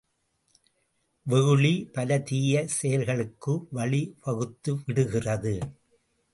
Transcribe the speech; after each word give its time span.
வெகுளி, 1.25 1.89
பல 1.93 2.19
தீய 2.19 2.67
செயல்களுக்கு 2.67 3.67
வழி 3.71 4.03
வகுத்துவிடுகிறது. 4.25 5.55